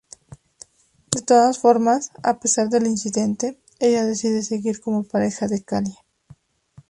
[1.11, 5.99] De todas formas, a pesar del incidente, ella decide seguir como pareja de Callie.